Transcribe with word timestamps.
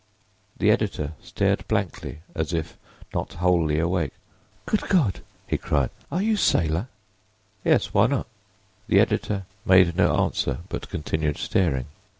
The 0.57 0.71
editor 0.71 1.13
stared 1.21 1.67
blankly 1.67 2.21
as 2.33 2.53
if 2.53 2.75
not 3.13 3.33
wholly 3.33 3.77
awake. 3.77 4.13
"Good 4.65 4.81
God!" 4.89 5.19
he 5.45 5.59
cried, 5.59 5.91
"are 6.11 6.23
you 6.23 6.37
Saylor?" 6.37 6.87
"Yes—why 7.63 8.07
not?" 8.07 8.25
The 8.87 8.99
editor 8.99 9.43
made 9.63 9.95
no 9.95 10.15
answer, 10.17 10.61
but 10.69 10.89
continued 10.89 11.37
staring. 11.37 11.85